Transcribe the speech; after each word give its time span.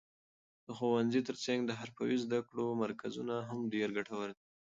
د 0.65 0.67
ښوونځي 0.77 1.21
تر 1.29 1.35
څنګ 1.45 1.59
د 1.65 1.71
حرفوي 1.79 2.17
زده 2.25 2.39
کړو 2.47 2.67
مرکزونه 2.83 3.35
هم 3.49 3.59
ډېر 3.73 3.87
ګټور 3.97 4.27
دي. 4.37 4.43